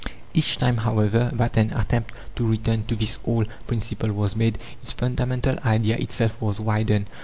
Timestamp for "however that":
0.77-1.57